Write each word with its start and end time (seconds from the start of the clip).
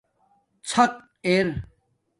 ݼق 0.69 0.93
ار 1.25 1.47